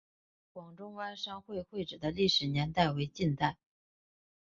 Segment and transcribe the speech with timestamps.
[0.51, 3.59] 广州湾商会会址的历史年代为近代。